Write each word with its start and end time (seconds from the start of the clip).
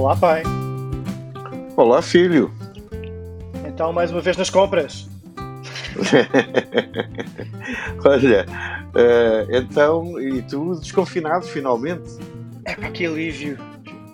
Olá, 0.00 0.16
pai. 0.16 0.42
Olá, 1.76 2.00
filho. 2.00 2.50
Então, 3.68 3.92
mais 3.92 4.10
uma 4.10 4.22
vez 4.22 4.34
nas 4.34 4.48
compras. 4.48 5.06
Olha, 8.02 8.46
uh, 8.48 9.54
então, 9.54 10.18
e 10.18 10.40
tu 10.40 10.74
desconfinado 10.76 11.44
finalmente? 11.44 12.18
É 12.64 12.74
para 12.74 12.90
que 12.90 13.04
alívio. 13.04 13.58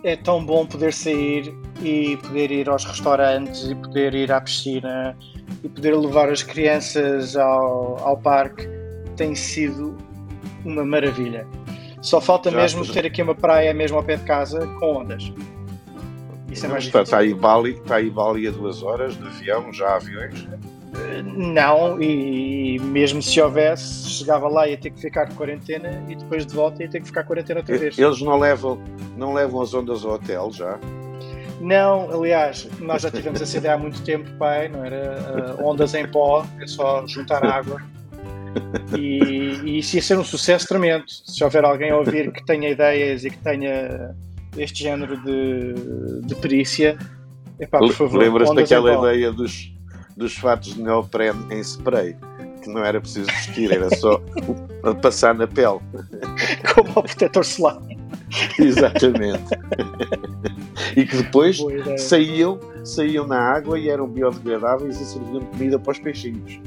É 0.03 0.17
tão 0.17 0.45
bom 0.45 0.65
poder 0.65 0.91
sair 0.91 1.55
e 1.81 2.17
poder 2.17 2.51
ir 2.51 2.67
aos 2.67 2.83
restaurantes 2.83 3.69
e 3.69 3.73
poder 3.73 4.13
ir 4.13 4.29
à 4.29 4.41
piscina 4.41 5.17
e 5.63 5.69
poder 5.69 5.95
levar 5.95 6.29
as 6.29 6.43
crianças 6.43 7.37
ao, 7.37 7.97
ao 8.05 8.17
parque. 8.17 8.67
Tem 9.15 9.33
sido 9.33 9.95
uma 10.65 10.83
maravilha. 10.83 11.47
Só 12.01 12.19
falta 12.19 12.51
já, 12.51 12.57
mesmo 12.57 12.85
ter 12.85 13.05
aqui 13.05 13.21
uma 13.21 13.33
praia 13.33 13.73
mesmo 13.73 13.95
ao 13.95 14.03
pé 14.03 14.17
de 14.17 14.25
casa 14.25 14.67
com 14.81 14.97
ondas. 14.97 15.31
Isso 16.51 16.65
é 16.65 16.69
mais 16.69 16.85
está, 16.85 17.01
está, 17.01 17.17
aí 17.19 17.33
Bali, 17.33 17.71
está 17.71 17.95
aí 17.95 18.09
Bali 18.09 18.47
a 18.47 18.51
duas 18.51 18.81
horas 18.81 19.17
de 19.17 19.27
avião, 19.27 19.71
já 19.73 19.89
há 19.89 19.95
aviões? 19.95 20.47
Não, 21.35 22.01
e 22.01 22.79
mesmo 22.79 23.21
se 23.21 23.39
houvesse, 23.39 24.09
chegava 24.09 24.47
lá 24.47 24.67
e 24.67 24.71
ia 24.71 24.77
ter 24.77 24.89
que 24.89 25.01
ficar 25.01 25.25
de 25.25 25.35
quarentena 25.35 26.03
e 26.07 26.15
depois 26.15 26.45
de 26.45 26.55
volta 26.55 26.81
ia 26.83 26.89
ter 26.89 27.01
que 27.01 27.07
ficar 27.07 27.23
quarentena 27.23 27.59
outra 27.59 27.77
vez. 27.77 27.97
Eles 27.97 28.21
não 28.21 28.39
levam, 28.39 28.79
não 29.15 29.33
levam 29.33 29.61
as 29.61 29.73
ondas 29.73 30.05
ao 30.05 30.13
hotel 30.13 30.51
já? 30.51 30.79
Não, 31.59 32.09
aliás, 32.09 32.67
nós 32.79 33.01
já 33.01 33.11
tivemos 33.11 33.41
essa 33.41 33.57
ideia 33.57 33.75
há 33.75 33.77
muito 33.77 34.01
tempo, 34.03 34.29
pai, 34.37 34.69
não 34.69 34.83
era 34.83 35.55
uh, 35.59 35.67
ondas 35.67 35.93
em 35.93 36.07
pó, 36.07 36.45
é 36.59 36.67
só 36.67 37.05
juntar 37.05 37.45
água. 37.45 37.81
E, 38.97 39.59
e 39.63 39.79
isso 39.79 39.95
ia 39.97 40.01
ser 40.01 40.17
um 40.17 40.23
sucesso 40.23 40.67
tremendo. 40.67 41.05
Se 41.07 41.43
houver 41.43 41.63
alguém 41.63 41.91
a 41.91 41.97
ouvir 41.97 42.31
que 42.31 42.43
tenha 42.43 42.69
ideias 42.69 43.23
e 43.23 43.29
que 43.29 43.37
tenha 43.37 44.15
este 44.57 44.83
género 44.83 45.17
de, 45.17 46.21
de 46.21 46.35
perícia, 46.35 46.97
epá, 47.59 47.79
por 47.79 47.93
favor. 47.93 48.19
Lembras 48.19 48.53
daquela 48.53 48.97
ideia 48.97 49.31
dos, 49.31 49.73
dos 50.15 50.35
fatos 50.35 50.73
de 50.73 50.81
neoprene 50.81 51.39
em 51.51 51.59
spray? 51.59 52.15
Que 52.61 52.69
não 52.69 52.83
era 52.83 52.99
preciso 52.99 53.27
vestir, 53.27 53.71
era 53.71 53.89
só 53.95 54.21
passar 55.01 55.35
na 55.35 55.47
pele. 55.47 55.79
Como 56.73 56.89
o 56.91 57.03
protetor 57.03 57.45
solar. 57.45 57.81
Exatamente. 58.59 59.43
e 60.95 61.05
que 61.05 61.17
depois 61.17 61.57
saíam, 61.97 62.59
saíam 62.83 63.25
na 63.25 63.39
água 63.39 63.79
e 63.79 63.89
eram 63.89 64.07
biodegradáveis 64.07 64.99
e 64.99 65.05
serviam 65.05 65.39
de 65.39 65.45
comida 65.45 65.79
para 65.79 65.91
os 65.91 65.99
peixinhos. 65.99 66.59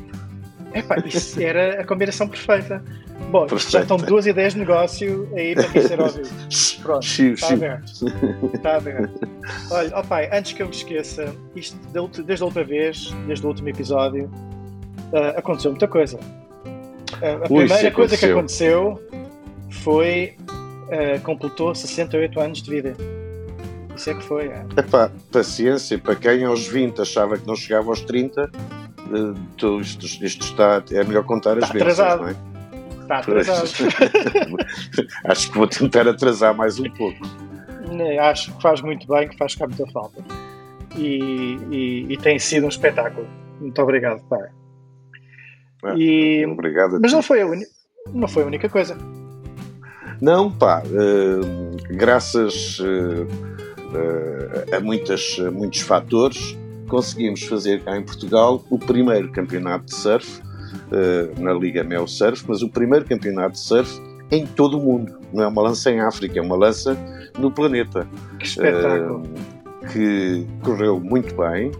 Epá, 0.75 0.97
isso 1.05 1.41
era 1.41 1.81
a 1.81 1.85
combinação 1.85 2.29
perfeita. 2.29 2.83
Bom, 3.31 3.47
já 3.59 3.83
estão 3.83 3.97
duas 3.97 4.27
ideias 4.27 4.55
de 4.55 4.61
negócio 4.61 5.29
aí 5.37 5.55
para 5.55 5.69
quem 5.69 5.83
ser 5.83 6.01
óbvio. 6.01 6.25
Pronto, 6.83 7.07
está 7.07 7.53
aberto. 7.53 7.93
Está 8.55 8.77
aberto. 8.77 9.29
Olha, 9.71 9.99
oh 9.99 10.03
pai, 10.03 10.29
antes 10.33 10.53
que 10.53 10.63
eu 10.63 10.67
me 10.67 10.75
esqueça, 10.75 11.35
isto 11.55 11.79
desde 12.25 12.43
a 12.43 12.47
outra 12.47 12.65
vez, 12.65 13.15
desde 13.27 13.45
o 13.45 13.49
último 13.49 13.69
episódio, 13.69 14.25
uh, 15.13 15.39
aconteceu 15.39 15.71
muita 15.71 15.87
coisa. 15.87 16.17
Uh, 16.17 17.45
a 17.45 17.49
primeira 17.49 17.91
coisa 17.91 18.17
que 18.17 18.27
aconteceu 18.27 19.01
foi 19.71 20.37
uh, 20.89 21.21
completou 21.23 21.75
68 21.75 22.41
anos 22.41 22.63
de 22.63 22.71
vida. 22.71 22.97
Isso 23.95 24.11
é 24.11 24.15
que 24.15 24.23
foi. 24.23 24.47
É. 24.47 24.65
Epá, 24.77 25.11
paciência, 25.31 25.99
para 25.99 26.17
quem 26.17 26.45
aos 26.45 26.67
20 26.67 27.01
achava 27.03 27.37
que 27.37 27.47
não 27.47 27.55
chegava 27.55 27.89
aos 27.91 28.01
30, 28.01 28.51
uh, 29.11 29.81
isto, 29.81 30.07
isto, 30.07 30.45
está, 30.45 30.83
é 30.91 31.05
melhor 31.05 31.25
contar 31.25 31.59
as 31.59 31.65
está 31.65 31.75
vezes, 31.75 32.01
atrasado. 32.01 32.23
não 32.23 32.29
é? 32.29 32.50
Está 33.11 33.19
atrasado. 33.19 33.69
Acho 35.27 35.51
que 35.51 35.59
vou 35.59 35.67
tentar 35.67 36.07
atrasar 36.07 36.55
mais 36.55 36.79
um 36.79 36.89
pouco. 36.91 37.19
Acho 38.21 38.55
que 38.55 38.63
faz 38.63 38.81
muito 38.81 39.07
bem, 39.09 39.29
que 39.29 39.37
faz 39.37 39.57
cá 39.57 39.67
muita 39.67 39.85
falta. 39.91 40.23
E, 40.97 41.59
e, 41.71 42.13
e 42.13 42.17
tem 42.19 42.39
sido 42.39 42.67
um 42.67 42.69
espetáculo. 42.69 43.27
Muito 43.61 43.81
obrigado, 43.83 44.23
pai. 44.29 44.49
Ah, 45.83 45.95
e... 45.97 46.47
Obrigado. 46.47 47.01
Mas 47.01 47.13
não 47.13 47.23
foi, 47.23 47.43
a 47.43 47.47
não 48.13 48.29
foi 48.29 48.45
a 48.45 48.47
única 48.47 48.69
coisa. 48.69 48.97
Não, 50.21 50.51
pá, 50.51 50.83
uh, 50.85 51.97
graças 51.97 52.79
uh, 52.79 53.25
uh, 53.25 54.77
a, 54.77 54.81
muitas, 54.81 55.37
a 55.45 55.51
muitos 55.51 55.81
fatores, 55.81 56.57
conseguimos 56.89 57.43
fazer 57.45 57.83
cá 57.83 57.97
em 57.97 58.05
Portugal 58.05 58.63
o 58.71 58.79
primeiro 58.79 59.33
campeonato 59.33 59.87
de 59.87 59.95
surf 59.95 60.43
na 61.39 61.53
Liga 61.53 61.85
Mel 61.85 62.07
Surf, 62.07 62.45
mas 62.49 62.63
o 62.63 62.69
primeiro 62.69 63.05
campeonato 63.05 63.53
de 63.53 63.61
surf 63.61 64.01
em 64.31 64.47
todo 64.47 64.79
o 64.79 64.83
mundo. 64.83 65.19
Não 65.33 65.45
é 65.45 65.47
uma 65.47 65.63
lança 65.63 65.91
em 65.91 66.01
África, 66.01 66.39
é 66.39 66.43
uma 66.43 66.57
lança 66.57 66.97
no 67.39 67.51
planeta. 67.51 68.07
Que 68.39 68.47
espetáculo! 68.47 69.23
que 69.93 70.47
correu 70.63 71.01
muito 71.01 71.35
bem, 71.37 71.71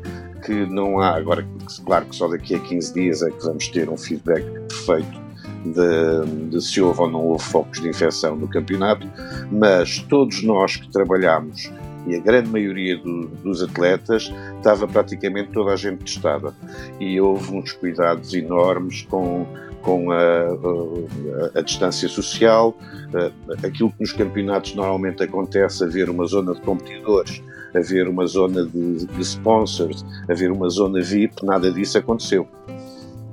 que 0.45 0.67
não 0.67 1.01
há, 1.01 1.17
agora, 1.17 1.47
claro 1.85 2.07
que 2.07 2.17
só 2.17 2.29
daqui 2.29 2.55
a 2.55 2.59
15 2.59 2.95
dias 2.95 3.23
é 3.23 3.31
que 3.31 3.45
vamos 3.45 3.69
ter 3.69 3.89
um 3.89 3.97
feedback 3.97 4.45
perfeito 4.69 5.21
de, 5.65 6.49
de, 6.49 6.61
se 6.63 6.81
houve 6.81 7.01
ou 7.01 7.11
não 7.11 7.25
houve 7.25 7.45
focos 7.45 7.81
de 7.81 7.89
infecção 7.89 8.35
no 8.35 8.49
campeonato, 8.49 9.07
mas 9.53 9.99
todos 10.09 10.43
nós 10.43 10.77
que 10.77 10.91
trabalhamos 10.91 11.71
e 12.07 12.17
a 12.17 12.21
grande 12.21 12.49
maioria 12.49 12.97
do, 12.97 13.29
dos 13.43 13.63
atletas 13.63 14.33
estava 14.57 14.87
praticamente 14.87 15.51
toda 15.53 15.73
a 15.73 15.77
gente 15.77 16.05
testada 16.05 16.55
e 16.99 17.21
houve 17.21 17.55
uns 17.55 17.73
cuidados 17.73 18.33
enormes 18.35 19.03
com 19.03 19.47
com 19.83 20.11
a, 20.11 20.19
a, 20.19 21.59
a, 21.59 21.63
distância 21.63 22.07
social, 22.07 22.77
aquilo 23.65 23.91
que 23.91 24.01
nos 24.01 24.13
campeonatos 24.13 24.75
normalmente 24.75 25.23
acontece, 25.23 25.83
haver 25.83 26.11
uma 26.11 26.27
zona 26.27 26.53
de 26.53 26.61
competidores, 26.61 27.43
haver 27.75 28.07
uma 28.07 28.27
zona 28.27 28.67
de, 28.67 29.07
de 29.07 29.21
sponsors, 29.23 30.05
haver 30.29 30.53
uma 30.53 30.69
zona 30.69 31.01
VIP, 31.01 31.47
nada 31.47 31.73
disso 31.73 31.97
aconteceu 31.97 32.47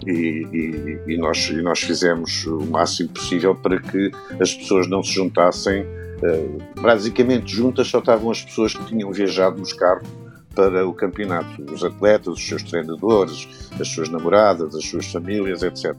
e, 0.08 0.48
e, 0.54 1.14
e, 1.14 1.18
nós, 1.18 1.50
e 1.50 1.62
nós 1.62 1.80
fizemos 1.80 2.46
o 2.46 2.66
máximo 2.66 3.10
possível 3.10 3.54
para 3.54 3.80
que 3.80 4.12
as 4.40 4.54
pessoas 4.54 4.88
não 4.88 5.04
se 5.04 5.14
juntassem. 5.14 5.86
Uh, 6.18 6.82
basicamente, 6.82 7.56
juntas 7.56 7.88
só 7.88 8.00
estavam 8.00 8.32
as 8.32 8.42
pessoas 8.42 8.74
que 8.74 8.86
tinham 8.86 9.12
viajado 9.12 9.60
nos 9.60 9.74
carros 9.74 10.08
para 10.56 10.88
o 10.88 10.94
campeonato, 10.94 11.62
os 11.72 11.84
atletas, 11.84 12.34
os 12.34 12.48
seus 12.48 12.64
treinadores, 12.64 13.70
as 13.80 13.88
suas 13.88 14.10
namoradas, 14.10 14.76
as 14.76 14.86
suas 14.86 15.06
famílias, 15.12 15.62
etc. 15.62 15.96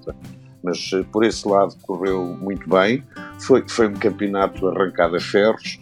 Mas 0.63 0.93
uh, 0.93 1.05
por 1.05 1.25
esse 1.25 1.47
lado 1.47 1.77
correu 1.83 2.25
muito 2.25 2.69
bem. 2.69 3.05
Foi, 3.41 3.65
foi 3.69 3.89
um 3.89 3.95
campeonato 3.95 4.69
arrancado 4.69 5.17
a 5.17 5.21
ferros. 5.21 5.79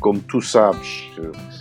Como 0.00 0.20
tu 0.20 0.40
sabes, 0.40 1.10
uh, 1.18 1.59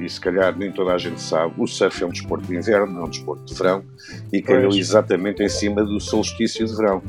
e 0.00 0.08
se 0.08 0.20
calhar 0.20 0.56
nem 0.56 0.72
toda 0.72 0.92
a 0.92 0.98
gente 0.98 1.20
sabe, 1.20 1.54
o 1.58 1.66
surf 1.66 2.02
é 2.02 2.06
um 2.06 2.10
desporto 2.10 2.46
de 2.46 2.56
inverno, 2.56 2.86
não 2.92 3.02
é 3.02 3.04
um 3.04 3.10
desporto 3.10 3.44
de 3.44 3.54
verão, 3.54 3.84
e 4.32 4.40
caiu 4.40 4.70
exatamente 4.70 5.42
em 5.42 5.48
cima 5.48 5.84
do 5.84 6.00
solstício 6.00 6.66
de 6.66 6.74
verão. 6.74 7.02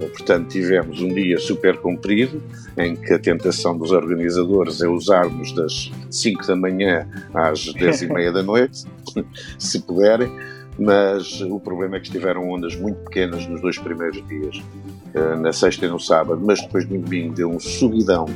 Uh, 0.00 0.08
portanto, 0.10 0.48
tivemos 0.48 1.00
um 1.00 1.08
dia 1.08 1.38
super 1.38 1.78
comprido, 1.78 2.42
em 2.76 2.94
que 2.94 3.12
a 3.14 3.18
tentação 3.18 3.76
dos 3.76 3.92
organizadores 3.92 4.82
é 4.82 4.88
usarmos 4.88 5.52
das 5.52 5.90
5 6.10 6.46
da 6.46 6.56
manhã 6.56 7.08
às 7.32 7.72
10 7.72 8.02
e 8.02 8.12
meia 8.12 8.30
da 8.30 8.42
noite, 8.42 8.84
se 9.58 9.80
puderem, 9.80 10.30
mas 10.78 11.40
o 11.40 11.58
problema 11.58 11.96
é 11.96 12.00
que 12.00 12.06
estiveram 12.06 12.50
ondas 12.50 12.76
muito 12.76 12.98
pequenas 13.04 13.46
nos 13.46 13.62
dois 13.62 13.78
primeiros 13.78 14.22
dias, 14.28 14.62
uh, 15.14 15.36
na 15.40 15.52
sexta 15.52 15.86
e 15.86 15.88
no 15.88 15.98
sábado, 15.98 16.42
mas 16.44 16.60
depois 16.60 16.86
no 16.88 16.98
domingo 16.98 17.34
deu 17.34 17.50
um 17.50 17.58
subidão 17.58 18.26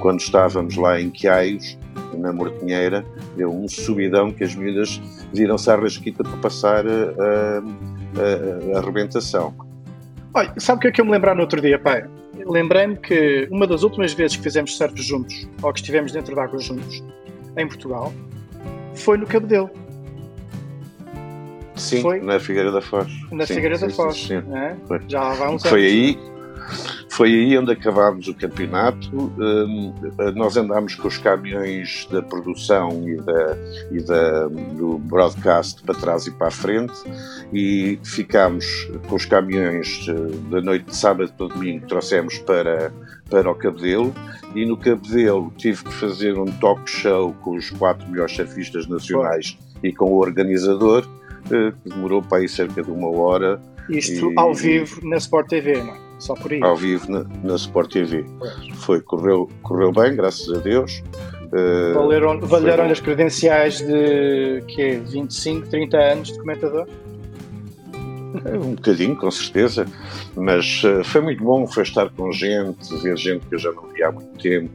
quando 0.00 0.20
estávamos 0.20 0.76
lá 0.76 1.00
em 1.00 1.08
Quiaios, 1.08 1.78
na 2.16 2.32
Mortinheira, 2.32 3.04
deu 3.36 3.52
um 3.52 3.68
subidão 3.68 4.32
que 4.32 4.44
as 4.44 4.54
miúdas 4.54 5.00
viram-se 5.32 5.70
à 5.70 5.76
rasquita 5.76 6.22
para 6.22 6.36
passar 6.38 6.84
a, 6.86 6.90
a, 6.90 8.74
a, 8.74 8.76
a 8.76 8.78
arrebentação. 8.78 9.54
Olha, 10.34 10.52
sabe 10.58 10.78
o 10.78 10.80
que 10.82 10.88
é 10.88 10.92
que 10.92 11.00
eu 11.00 11.04
me 11.04 11.12
lembrar 11.12 11.34
no 11.34 11.40
outro 11.42 11.60
dia, 11.60 11.78
pai? 11.78 12.04
Lembrei-me 12.46 12.96
que 12.96 13.48
uma 13.50 13.66
das 13.66 13.82
últimas 13.82 14.12
vezes 14.12 14.36
que 14.36 14.42
fizemos 14.42 14.76
surf 14.76 15.00
juntos, 15.00 15.48
ou 15.62 15.72
que 15.72 15.80
estivemos 15.80 16.12
dentro 16.12 16.34
de 16.34 16.40
água 16.40 16.58
juntos, 16.58 17.02
em 17.56 17.66
Portugal, 17.66 18.12
foi 18.94 19.16
no 19.16 19.26
Cabedelo. 19.26 19.70
Sim, 21.74 22.00
foi 22.00 22.20
na 22.20 22.38
Figueira 22.40 22.72
da 22.72 22.80
Foz. 22.80 23.08
Na 23.30 23.46
sim, 23.46 23.54
Figueira 23.54 23.76
sim, 23.76 23.86
da 23.86 23.92
Foz. 23.92 24.16
Sim, 24.16 24.42
é? 24.54 24.76
Já 25.08 25.32
vai 25.34 25.48
uns 25.48 25.62
Foi 25.62 25.84
aí, 25.84 26.18
foi 27.16 27.30
aí 27.30 27.58
onde 27.58 27.72
acabámos 27.72 28.28
o 28.28 28.34
campeonato. 28.34 29.10
Hum, 29.16 29.94
nós 30.34 30.54
andámos 30.58 30.94
com 30.94 31.08
os 31.08 31.16
caminhões 31.16 32.06
da 32.12 32.20
produção 32.20 33.08
e, 33.08 33.16
da, 33.16 33.56
e 33.90 34.00
da, 34.02 34.48
do 34.48 34.98
broadcast 34.98 35.82
para 35.82 35.94
trás 35.94 36.26
e 36.26 36.30
para 36.30 36.48
a 36.48 36.50
frente 36.50 36.92
e 37.54 37.98
ficámos 38.04 38.66
com 39.08 39.16
os 39.16 39.24
caminhões 39.24 40.06
eh, 40.06 40.50
da 40.50 40.60
noite 40.60 40.84
de 40.84 40.96
sábado 40.96 41.32
para 41.38 41.46
domingo, 41.46 41.86
trouxemos 41.86 42.36
para, 42.40 42.92
para 43.30 43.50
o 43.50 43.54
Cabedelo 43.54 44.14
e 44.54 44.66
no 44.66 44.76
Cabedelo 44.76 45.50
tive 45.56 45.84
que 45.84 45.94
fazer 45.94 46.38
um 46.38 46.44
talk 46.44 46.82
show 46.88 47.32
com 47.40 47.56
os 47.56 47.70
quatro 47.70 48.06
melhores 48.10 48.36
surfistas 48.36 48.86
nacionais 48.86 49.56
e 49.82 49.90
com 49.90 50.12
o 50.12 50.18
organizador, 50.18 51.08
eh, 51.50 51.72
que 51.82 51.88
demorou 51.88 52.20
para 52.20 52.38
aí 52.38 52.48
cerca 52.48 52.82
de 52.82 52.90
uma 52.90 53.08
hora. 53.08 53.58
Isto 53.88 54.32
e, 54.32 54.34
ao 54.36 54.52
vivo 54.52 55.00
na 55.02 55.16
Sport 55.16 55.48
TV, 55.48 55.82
não 55.82 55.94
é? 55.94 56.05
Só 56.18 56.34
por 56.34 56.52
aí. 56.52 56.62
Ao 56.62 56.76
vivo 56.76 57.10
na, 57.10 57.24
na 57.42 57.56
Sport 57.56 57.92
TV. 57.92 58.24
Foi, 58.76 59.00
correu, 59.00 59.48
correu 59.62 59.92
bem, 59.92 60.16
graças 60.16 60.50
a 60.52 60.58
Deus. 60.58 61.02
Uh, 61.46 61.94
valeram, 61.94 62.40
valeram 62.40 62.84
as 62.86 63.00
credenciais 63.00 63.78
de 63.78 64.62
que 64.66 64.96
25, 64.96 65.68
30 65.68 65.96
anos 65.96 66.28
de 66.28 66.38
comentador? 66.38 66.88
É, 68.44 68.56
um 68.58 68.74
bocadinho, 68.74 69.16
com 69.16 69.30
certeza, 69.30 69.86
mas 70.34 70.82
uh, 70.84 71.04
foi 71.04 71.20
muito 71.20 71.42
bom, 71.42 71.66
foi 71.66 71.84
estar 71.84 72.10
com 72.10 72.30
gente, 72.32 72.94
ver 73.02 73.16
gente 73.16 73.46
que 73.46 73.54
eu 73.54 73.58
já 73.58 73.72
não 73.72 73.86
via 73.88 74.08
há 74.08 74.12
muito 74.12 74.38
tempo, 74.38 74.70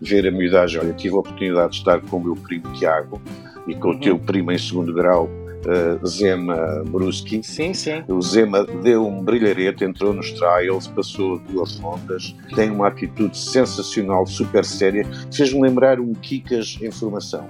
ver 0.00 0.26
a 0.26 0.30
miudagem. 0.30 0.80
Olha, 0.80 0.92
tive 0.94 1.14
a 1.14 1.18
oportunidade 1.18 1.72
de 1.72 1.78
estar 1.78 2.00
com 2.00 2.16
o 2.16 2.24
meu 2.24 2.36
primo 2.36 2.72
Tiago 2.72 3.20
e 3.66 3.74
com 3.74 3.88
uhum. 3.88 3.96
o 3.96 4.00
teu 4.00 4.18
primo 4.18 4.50
em 4.50 4.58
segundo 4.58 4.92
grau, 4.92 5.28
uh, 5.66 6.06
Zema 6.06 6.82
Bruski. 6.86 7.42
Sim, 7.42 7.74
sim. 7.74 8.02
O 8.08 8.20
Zema 8.20 8.64
deu 8.82 9.06
um 9.06 9.22
brilharete, 9.22 9.84
entrou 9.84 10.12
nos 10.12 10.30
trials, 10.32 10.86
passou 10.88 11.38
duas 11.38 11.78
rondas, 11.78 12.34
tem 12.54 12.70
uma 12.70 12.88
atitude 12.88 13.36
sensacional, 13.36 14.26
super 14.26 14.64
séria, 14.64 15.06
fez-me 15.32 15.62
lembrar 15.62 16.00
um 16.00 16.12
Kikas 16.14 16.78
em 16.80 16.90
formação. 16.90 17.46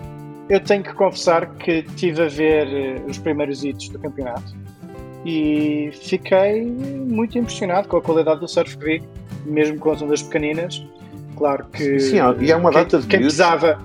Eu 0.49 0.61
tenho 0.61 0.83
que 0.83 0.93
confessar 0.93 1.47
que 1.57 1.83
tive 1.97 2.23
a 2.23 2.29
ver 2.29 2.67
eh, 2.67 3.03
os 3.09 3.17
primeiros 3.17 3.65
hits 3.65 3.89
do 3.89 3.99
campeonato 3.99 4.55
e 5.25 5.91
fiquei 6.03 6.67
muito 6.67 7.39
impressionado 7.39 7.89
com 7.89 7.97
a 7.97 8.03
qualidade 8.03 8.41
do 8.41 8.49
surf 8.49 8.77
que 8.77 8.85
vi, 8.85 9.03
mesmo 9.47 9.79
com 9.79 9.91
as 9.91 10.03
ondas 10.03 10.23
pequeninas. 10.23 10.85
Claro 11.37 11.65
que. 11.73 11.99
Sim, 11.99 12.19
e 12.41 12.53
é 12.53 12.57
uma 12.57 12.71
data 12.71 13.01
de 13.01 13.07
quem 13.07 13.21
pesava 13.21 13.81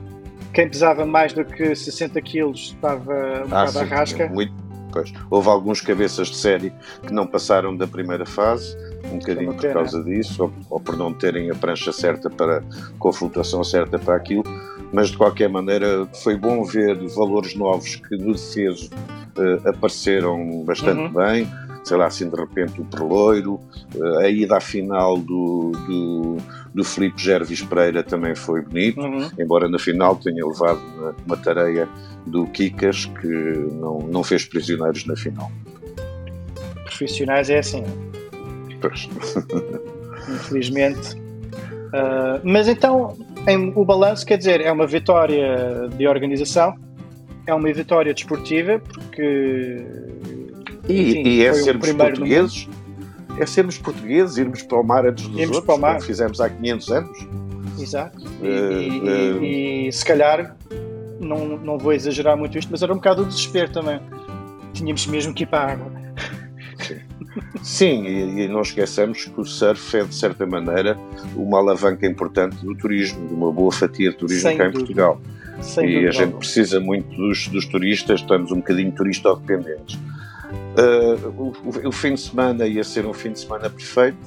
Quem 0.54 0.70
pesava 0.70 1.06
mais 1.06 1.34
do 1.34 1.46
que 1.46 1.76
60 1.76 2.22
quilos 2.22 2.76
estava 2.76 3.14
um 3.14 3.56
ah, 3.56 3.66
bocado 3.66 3.80
à 3.80 3.84
rasca. 3.84 4.28
Muito, 4.28 4.54
pois. 4.92 5.14
Houve 5.30 5.48
alguns 5.50 5.82
cabeças 5.82 6.30
de 6.30 6.38
série 6.38 6.74
que 7.06 7.14
não 7.14 7.28
passaram 7.28 7.76
da 7.76 7.88
primeira 7.88 8.26
fase, 8.26 8.76
um 9.12 9.20
bocadinho 9.20 9.54
por 9.54 9.72
causa 9.72 10.04
disso, 10.04 10.44
ou, 10.44 10.54
ou, 10.70 10.80
por 10.80 10.98
não 10.98 11.14
terem 11.14 11.50
a 11.52 11.56
prancha 11.56 11.92
certa 11.92 12.30
para, 12.30 12.64
com 12.98 13.10
a 13.10 13.14
flutuação 13.14 13.64
certa 13.64 14.00
para 14.00 14.16
aquilo, 14.16 14.44
mas 14.92 15.10
de 15.10 15.18
qualquer 15.18 15.50
maneira 15.50 16.08
foi 16.24 16.36
bom 16.36 16.64
ver 16.64 16.98
valores 17.10 17.56
novos 17.56 17.96
que 17.96 18.18
no 18.18 18.34
defeso 18.34 18.90
uh, 19.38 19.70
apareceram 19.70 20.64
bastante 20.64 21.02
uhum. 21.02 21.14
bem, 21.14 21.48
sei 21.90 21.98
lá, 21.98 22.06
assim 22.06 22.30
de 22.30 22.36
repente 22.36 22.80
o 22.80 22.86
Perloiro, 22.86 23.60
uh, 23.96 24.20
a 24.20 24.30
ida 24.30 24.58
à 24.58 24.62
final 24.62 25.18
do, 25.18 25.72
do, 25.88 26.38
do 26.74 26.84
Filipe 26.84 27.20
Gervis 27.20 27.64
Pereira 27.64 28.04
também 28.04 28.36
foi 28.36 28.62
bonito, 28.62 29.02
uhum. 29.02 29.28
embora 29.40 29.68
na 29.68 29.80
final 29.80 30.16
tenha 30.16 30.46
levado 30.46 30.80
uma, 30.96 31.16
uma 31.26 31.38
tareia 31.38 31.90
do 32.28 32.46
Kikas 32.48 33.06
que 33.06 33.28
não, 33.28 34.00
não 34.00 34.24
fez 34.24 34.46
prisioneiros 34.46 35.06
na 35.06 35.16
final. 35.16 35.52
Profissionais 36.86 37.50
é 37.50 37.58
assim. 37.58 37.84
Pois. 38.80 39.10
Infelizmente. 40.30 41.16
Uh, 41.18 42.40
mas 42.44 42.68
então, 42.68 43.18
em, 43.48 43.74
o 43.76 43.84
balanço 43.84 44.26
quer 44.26 44.38
dizer, 44.38 44.62
é 44.62 44.72
uma 44.72 44.86
vitória 44.86 45.90
de 45.98 46.08
organização, 46.08 46.76
é 47.48 47.54
uma 47.54 47.74
vitória 47.74 48.14
desportiva, 48.14 48.80
porque. 48.80 49.84
E, 50.90 51.22
e 51.28 51.46
é 51.46 51.54
sermos 51.54 51.92
portugueses, 51.92 52.70
é 53.38 53.46
sermos 53.46 53.78
portugueses, 53.78 54.38
irmos 54.38 54.64
para 54.64 54.80
o 54.80 54.84
mar 54.84 55.06
antes 55.06 55.28
dos 55.28 55.40
irmos 55.40 55.58
outros, 55.58 55.80
como 55.80 56.02
fizemos 56.02 56.42
há 56.42 56.50
500 56.50 56.92
anos. 56.92 57.28
Exato. 57.80 58.20
E, 58.42 58.48
uh, 58.48 58.82
e, 58.82 59.00
uh, 59.00 59.44
e, 59.44 59.92
se 59.92 60.04
calhar, 60.04 60.58
não, 61.20 61.58
não 61.58 61.78
vou 61.78 61.94
exagerar 61.94 62.36
muito 62.36 62.58
isto, 62.58 62.70
mas 62.72 62.82
era 62.82 62.92
um 62.92 62.98
bocado 62.98 63.22
o 63.22 63.26
desespero 63.26 63.72
também. 63.72 64.00
Tínhamos 64.74 65.06
mesmo 65.08 65.34
que 65.34 65.44
ir 65.44 65.48
para 65.48 65.60
a 65.60 65.72
água. 65.74 66.00
Sim, 67.62 68.06
e, 68.06 68.44
e 68.44 68.48
não 68.48 68.62
esqueçamos 68.62 69.26
que 69.26 69.40
o 69.40 69.46
surf 69.46 69.96
é, 69.96 70.04
de 70.04 70.16
certa 70.16 70.46
maneira, 70.46 70.98
uma 71.36 71.60
alavanca 71.60 72.06
importante 72.08 72.58
do 72.66 72.76
turismo, 72.76 73.28
de 73.28 73.34
uma 73.34 73.52
boa 73.52 73.72
fatia 73.72 74.12
de 74.12 74.18
turismo 74.18 74.50
Sem 74.50 74.58
cá 74.58 74.68
em 74.68 74.72
Portugal. 74.72 75.22
Sem 75.62 75.86
e 75.86 75.94
dúvida. 75.94 76.10
a 76.10 76.12
gente 76.12 76.38
precisa 76.38 76.80
muito 76.80 77.16
dos, 77.16 77.48
dos 77.48 77.66
turistas, 77.66 78.22
estamos 78.22 78.52
um 78.52 78.58
bocadinho 78.58 78.92
turista-dependentes. 78.92 80.00
Uh, 80.50 81.28
o, 81.38 81.88
o, 81.88 81.92
fim 81.92 82.16
de 82.16 82.22
semana 82.22 82.66
ia 82.66 82.84
ser 82.84 83.06
um 83.06 83.14
fim 83.14 83.32
de 83.32 83.40
semana 83.40 83.70
perfeito 83.70 84.18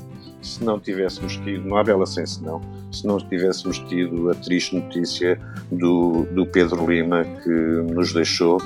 se 0.43 0.63
não 0.65 0.79
tivéssemos 0.79 1.37
tido, 1.37 1.67
não 1.67 1.77
há 1.77 1.85
bela 1.85 2.05
sem 2.05 2.27
senão, 2.27 2.61
se 2.91 3.07
não 3.07 3.17
tivéssemos 3.19 3.79
tido 3.79 4.31
a 4.31 4.35
triste 4.35 4.75
notícia 4.75 5.39
do, 5.71 6.27
do 6.33 6.45
Pedro 6.45 6.91
Lima 6.91 7.25
que 7.25 7.51
nos 7.51 8.13
deixou. 8.13 8.59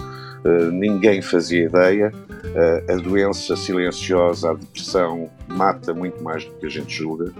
Uh, 0.44 0.70
ninguém 0.70 1.20
fazia 1.20 1.64
ideia. 1.64 2.12
Uh, 2.46 2.92
a 2.92 2.96
doença 2.96 3.56
silenciosa, 3.56 4.50
a 4.50 4.54
depressão, 4.54 5.28
mata 5.48 5.92
muito 5.92 6.22
mais 6.22 6.44
do 6.44 6.52
que 6.52 6.66
a 6.66 6.70
gente 6.70 6.94
julga. 6.94 7.32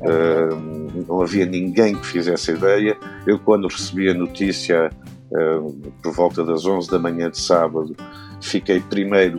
Uh, 0.00 1.04
não 1.06 1.20
havia 1.20 1.44
ninguém 1.44 1.94
que 1.94 2.06
fizesse 2.06 2.52
ideia. 2.52 2.96
Eu, 3.26 3.38
quando 3.38 3.68
recebi 3.68 4.08
a 4.08 4.14
notícia, 4.14 4.90
por 6.02 6.12
volta 6.12 6.44
das 6.44 6.64
11 6.64 6.90
da 6.90 6.98
manhã 6.98 7.30
de 7.30 7.38
sábado, 7.38 7.94
fiquei 8.40 8.80
primeiro, 8.80 9.38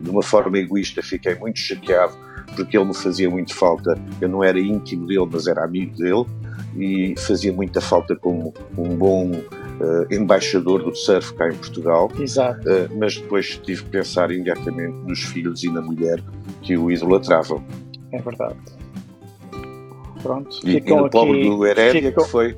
de 0.00 0.10
uma 0.10 0.22
forma 0.22 0.58
egoísta, 0.58 1.02
fiquei 1.02 1.34
muito 1.34 1.58
chateado 1.58 2.16
porque 2.54 2.76
ele 2.76 2.86
me 2.86 2.94
fazia 2.94 3.30
muito 3.30 3.54
falta. 3.54 3.96
Eu 4.20 4.28
não 4.28 4.42
era 4.42 4.58
íntimo 4.58 5.06
dele, 5.06 5.28
mas 5.30 5.46
era 5.46 5.64
amigo 5.64 5.96
dele 5.96 6.24
e 6.76 7.14
fazia 7.18 7.52
muita 7.52 7.80
falta 7.80 8.14
como 8.16 8.52
um 8.76 8.96
bom 8.96 9.30
uh, 9.30 10.14
embaixador 10.14 10.82
do 10.82 10.94
surf 10.94 11.34
cá 11.34 11.48
em 11.48 11.54
Portugal. 11.54 12.10
Exato. 12.18 12.68
Uh, 12.68 12.88
mas 12.98 13.16
depois 13.16 13.60
tive 13.64 13.84
que 13.84 13.90
pensar 13.90 14.30
imediatamente 14.30 14.96
nos 15.06 15.22
filhos 15.22 15.62
e 15.64 15.70
na 15.70 15.80
mulher 15.80 16.22
que 16.62 16.76
o 16.76 16.90
idolatravam. 16.90 17.62
É 18.12 18.20
verdade. 18.20 18.56
Pronto. 20.22 20.58
E, 20.64 20.78
e 20.78 20.80
no 20.80 21.08
pobre 21.08 21.44
do 21.44 21.62
ficam... 21.92 22.24
que 22.24 22.30
foi 22.30 22.56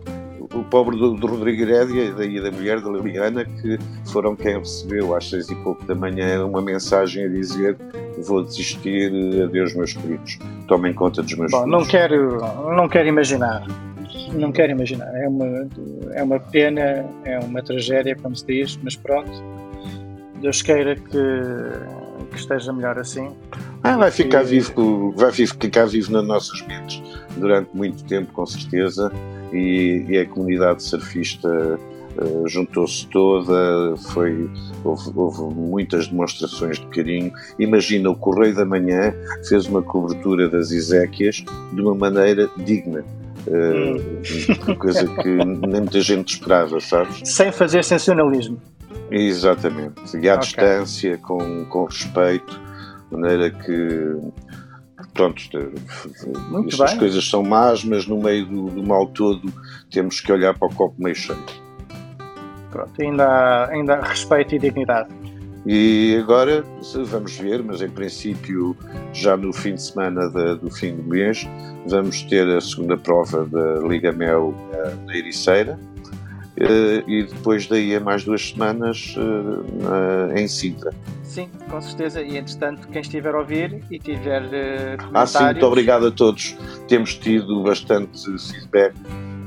o 0.55 0.64
pobre 0.64 0.97
do, 0.97 1.14
do 1.14 1.26
Rodrigo 1.26 1.62
Herédia 1.62 2.02
e 2.02 2.41
da, 2.41 2.50
da 2.50 2.56
mulher 2.56 2.81
da 2.81 2.91
Liliana, 2.91 3.44
que 3.44 3.79
foram 4.11 4.35
quem 4.35 4.58
recebeu 4.58 5.14
às 5.14 5.29
seis 5.29 5.49
e 5.49 5.55
pouco 5.56 5.85
da 5.85 5.94
manhã 5.94 6.44
uma 6.44 6.61
mensagem 6.61 7.25
a 7.25 7.29
dizer 7.29 7.76
vou 8.23 8.43
desistir, 8.43 9.12
adeus 9.43 9.75
meus 9.75 9.93
queridos, 9.93 10.38
tomem 10.67 10.93
conta 10.93 11.23
dos 11.23 11.35
meus 11.35 11.50
Bom, 11.50 11.64
filhos. 11.64 11.79
Não 11.79 11.87
quero, 11.87 12.38
não 12.75 12.88
quero 12.88 13.08
imaginar, 13.08 13.67
não 14.32 14.52
quero 14.52 14.73
imaginar, 14.73 15.11
é 15.14 15.29
uma, 15.29 15.69
é 16.12 16.23
uma 16.23 16.41
pena, 16.41 17.05
é 17.25 17.38
uma 17.38 17.62
tragédia, 17.62 18.17
como 18.17 18.37
se 18.37 18.47
diz, 18.47 18.79
mas 18.82 18.97
pronto, 18.97 19.31
Deus 20.41 20.61
queira 20.62 20.97
que, 20.97 22.31
que 22.31 22.37
esteja 22.37 22.73
melhor 22.73 22.99
assim. 22.99 23.31
Ah, 23.82 23.97
vai 23.97 24.11
ficar 24.11 24.43
vivo, 24.43 25.12
vai 25.16 25.33
ficar 25.33 25.87
vivo 25.87 26.12
nas 26.12 26.26
nossas 26.26 26.61
mentes 26.66 27.02
durante 27.37 27.75
muito 27.75 28.04
tempo, 28.04 28.33
com 28.33 28.45
certeza 28.45 29.11
e, 29.52 30.04
e 30.09 30.19
a 30.19 30.26
comunidade 30.26 30.83
surfista 30.83 31.78
uh, 32.16 32.49
juntou-se 32.49 33.07
toda, 33.07 33.97
foi, 34.12 34.50
houve, 34.85 35.11
houve, 35.14 35.54
muitas 35.54 36.09
demonstrações 36.09 36.78
de 36.78 36.87
carinho. 36.87 37.33
Imagina, 37.59 38.11
o 38.11 38.16
Correio 38.16 38.54
da 38.54 38.64
Manhã 38.64 39.14
fez 39.49 39.66
uma 39.66 39.83
cobertura 39.83 40.49
das 40.49 40.71
Ezequias 40.71 41.45
de 41.73 41.80
uma 41.80 41.95
maneira 41.95 42.49
digna. 42.59 43.04
Uh, 43.47 44.76
coisa 44.76 45.07
que 45.07 45.28
nem 45.28 45.80
muita 45.80 46.00
gente 46.00 46.35
esperava, 46.35 46.78
sabes? 46.80 47.23
Sem 47.25 47.50
fazer 47.50 47.83
sensacionalismo. 47.83 48.61
Exatamente. 49.11 50.16
E 50.16 50.28
à 50.28 50.35
okay. 50.35 50.47
distância, 50.47 51.19
com, 51.19 51.64
com 51.64 51.85
respeito, 51.85 52.61
de 53.11 53.16
maneira 53.16 53.50
que 53.50 54.16
pronto, 55.14 55.43
Muito 56.50 56.69
estas 56.69 56.90
bem. 56.90 56.99
coisas 56.99 57.29
são 57.29 57.43
más, 57.43 57.85
mas 57.85 58.07
no 58.07 58.21
meio 58.21 58.47
do, 58.47 58.71
do, 58.71 58.83
mal 58.83 59.07
todo 59.09 59.52
temos 59.90 60.21
que 60.21 60.33
olhar 60.33 60.57
para 60.57 60.69
o 60.69 60.75
copo 60.75 60.95
meio 60.99 61.14
cheio. 61.14 61.38
Pronto, 62.71 62.93
ainda 63.00 63.26
há, 63.26 63.71
ainda 63.71 63.97
há 63.97 64.09
respeito 64.09 64.55
e 64.55 64.59
dignidade. 64.59 65.09
E 65.67 66.17
agora 66.19 66.64
vamos 67.07 67.37
ver, 67.37 67.62
mas 67.62 67.83
em 67.83 67.88
princípio 67.88 68.75
já 69.12 69.37
no 69.37 69.52
fim 69.52 69.75
de 69.75 69.83
semana 69.83 70.29
do 70.29 70.71
fim 70.71 70.97
do 70.97 71.02
mês 71.02 71.47
vamos 71.87 72.23
ter 72.23 72.49
a 72.49 72.61
segunda 72.61 72.97
prova 72.97 73.45
da 73.45 73.87
Liga 73.87 74.11
Mel 74.11 74.55
eh, 74.73 74.95
na 75.07 75.17
Ericeira 75.17 75.79
e 77.07 77.23
depois 77.23 77.67
daí 77.67 77.95
a 77.95 78.00
mais 78.00 78.25
duas 78.25 78.50
semanas 78.50 79.14
uh, 79.17 80.37
em 80.37 80.47
Sintra. 80.47 80.93
Sim, 81.23 81.49
com 81.71 81.81
certeza. 81.81 82.21
E 82.23 82.37
entretanto, 82.37 82.88
quem 82.88 83.00
estiver 83.00 83.35
a 83.35 83.38
ouvir 83.38 83.83
e 83.90 83.99
tiver 83.99 84.43
uh, 84.43 85.11
Ah, 85.14 85.26
sim, 85.26 85.45
muito 85.45 85.64
obrigado 85.64 86.07
a 86.07 86.11
todos. 86.11 86.57
Temos 86.88 87.14
tido 87.14 87.62
bastante 87.62 88.21
feedback, 88.52 88.95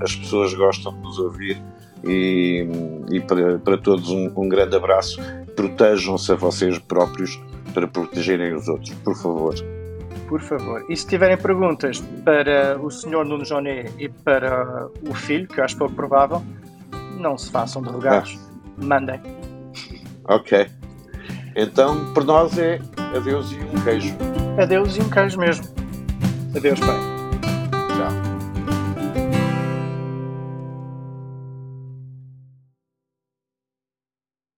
as 0.01 0.15
pessoas 0.15 0.53
gostam 0.53 0.93
de 0.93 1.01
nos 1.01 1.19
ouvir 1.19 1.61
e, 2.03 2.65
e 3.11 3.19
para, 3.19 3.59
para 3.59 3.77
todos 3.77 4.09
um, 4.09 4.31
um 4.35 4.49
grande 4.49 4.75
abraço. 4.75 5.21
Protejam-se 5.55 6.31
a 6.31 6.35
vocês 6.35 6.79
próprios 6.79 7.39
para 7.73 7.87
protegerem 7.87 8.53
os 8.53 8.67
outros, 8.67 8.91
por 9.03 9.15
favor. 9.15 9.55
Por 10.27 10.41
favor. 10.41 10.83
E 10.89 10.95
se 10.95 11.05
tiverem 11.05 11.37
perguntas 11.37 12.01
para 12.23 12.79
o 12.81 12.89
Sr. 12.89 13.25
Nuno 13.25 13.45
Joné 13.45 13.85
e 13.99 14.09
para 14.09 14.87
o 15.07 15.13
filho, 15.13 15.47
que 15.47 15.59
eu 15.59 15.63
acho 15.63 15.77
pouco 15.77 15.93
provável, 15.93 16.41
não 17.17 17.37
se 17.37 17.49
façam 17.51 17.81
drogados. 17.81 18.39
Ah. 18.39 18.85
Mandem. 18.85 19.21
Ok. 20.25 20.67
Então, 21.55 22.13
por 22.13 22.23
nós 22.23 22.57
é 22.57 22.79
adeus 23.15 23.51
e 23.51 23.55
um 23.55 23.83
queijo. 23.83 24.15
Adeus 24.61 24.97
e 24.97 25.01
um 25.01 25.09
queijo 25.09 25.39
mesmo. 25.39 25.65
Adeus, 26.55 26.79
pai. 26.79 27.12